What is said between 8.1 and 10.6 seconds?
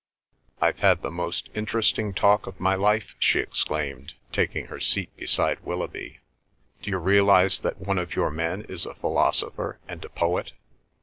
your men is a philosopher and a poet?"